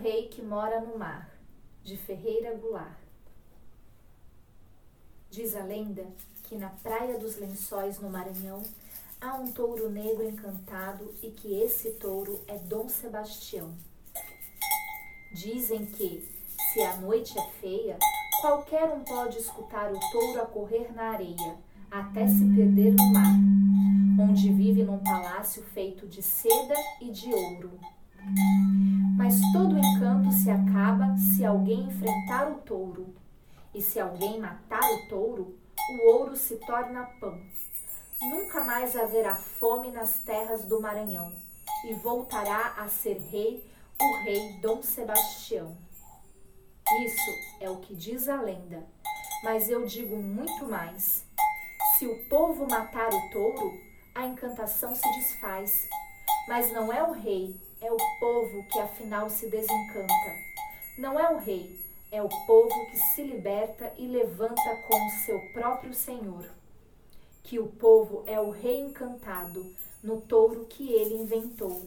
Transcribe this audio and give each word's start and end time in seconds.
rei 0.00 0.28
que 0.28 0.40
mora 0.40 0.80
no 0.80 0.98
mar, 0.98 1.30
de 1.84 1.96
Ferreira 1.96 2.54
Goulart. 2.56 2.98
Diz 5.30 5.54
a 5.54 5.62
lenda 5.62 6.06
que 6.44 6.56
na 6.56 6.70
Praia 6.70 7.18
dos 7.18 7.36
Lençóis, 7.36 8.00
no 8.00 8.08
Maranhão, 8.08 8.62
há 9.20 9.34
um 9.34 9.52
touro 9.52 9.90
negro 9.90 10.26
encantado 10.26 11.14
e 11.22 11.30
que 11.30 11.60
esse 11.60 11.92
touro 11.92 12.42
é 12.48 12.56
Dom 12.56 12.88
Sebastião. 12.88 13.72
Dizem 15.34 15.84
que, 15.84 16.26
se 16.72 16.80
a 16.80 16.96
noite 16.96 17.38
é 17.38 17.46
feia, 17.60 17.98
qualquer 18.40 18.90
um 18.90 19.04
pode 19.04 19.38
escutar 19.38 19.92
o 19.92 20.00
touro 20.10 20.40
a 20.40 20.46
correr 20.46 20.92
na 20.94 21.10
areia, 21.10 21.56
até 21.90 22.26
se 22.26 22.44
perder 22.56 22.94
no 22.94 23.12
mar, 23.12 23.34
onde 24.18 24.50
vive 24.52 24.82
num 24.82 24.98
palácio 24.98 25.62
feito 25.62 26.06
de 26.06 26.22
seda 26.22 26.74
e 27.00 27.10
de 27.10 27.32
ouro. 27.32 27.78
Mas 29.20 29.38
todo 29.52 29.78
encanto 29.78 30.32
se 30.32 30.50
acaba 30.50 31.14
se 31.18 31.44
alguém 31.44 31.82
enfrentar 31.82 32.50
o 32.50 32.54
touro, 32.60 33.14
e 33.74 33.82
se 33.82 34.00
alguém 34.00 34.40
matar 34.40 34.80
o 34.94 35.08
touro, 35.10 35.58
o 35.90 36.08
ouro 36.08 36.34
se 36.34 36.56
torna 36.56 37.04
pão. 37.20 37.38
Nunca 38.22 38.64
mais 38.64 38.96
haverá 38.96 39.36
fome 39.36 39.90
nas 39.90 40.20
terras 40.20 40.64
do 40.64 40.80
Maranhão, 40.80 41.34
e 41.84 41.92
voltará 41.96 42.72
a 42.78 42.88
ser 42.88 43.18
rei 43.30 43.62
o 44.00 44.24
rei 44.24 44.54
Dom 44.62 44.82
Sebastião. 44.82 45.76
Isso 47.04 47.30
é 47.60 47.68
o 47.68 47.76
que 47.76 47.94
diz 47.94 48.26
a 48.26 48.40
lenda, 48.40 48.86
mas 49.44 49.68
eu 49.68 49.84
digo 49.84 50.16
muito 50.16 50.64
mais. 50.64 51.26
Se 51.98 52.06
o 52.06 52.26
povo 52.30 52.66
matar 52.66 53.10
o 53.12 53.28
touro, 53.28 53.78
a 54.14 54.24
encantação 54.24 54.94
se 54.94 55.12
desfaz. 55.18 55.86
Mas 56.48 56.72
não 56.72 56.90
é 56.90 57.02
o 57.02 57.12
rei, 57.12 57.60
é 57.80 57.90
o 57.90 57.96
povo 58.18 58.62
que 58.64 58.78
afinal 58.78 59.30
se 59.30 59.48
desencanta. 59.48 60.36
Não 60.98 61.18
é 61.18 61.30
o 61.30 61.38
rei, 61.38 61.78
é 62.12 62.22
o 62.22 62.28
povo 62.46 62.86
que 62.90 62.96
se 62.96 63.22
liberta 63.22 63.92
e 63.96 64.06
levanta 64.06 64.76
com 64.88 65.06
o 65.06 65.10
seu 65.24 65.40
próprio 65.52 65.94
Senhor. 65.94 66.44
Que 67.42 67.58
o 67.58 67.66
povo 67.66 68.22
é 68.26 68.38
o 68.38 68.50
rei 68.50 68.80
encantado 68.80 69.74
no 70.02 70.20
touro 70.20 70.66
que 70.66 70.92
ele 70.92 71.14
inventou. 71.14 71.86